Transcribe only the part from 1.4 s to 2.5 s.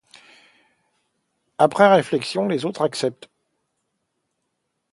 Après réflexion,